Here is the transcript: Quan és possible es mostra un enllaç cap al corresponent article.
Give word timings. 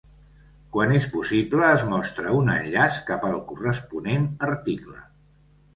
Quan 0.75 0.93
és 0.99 1.05
possible 1.15 1.67
es 1.75 1.83
mostra 1.91 2.33
un 2.39 2.49
enllaç 2.57 2.99
cap 3.11 3.29
al 3.31 3.39
corresponent 3.53 4.31
article. 4.53 5.01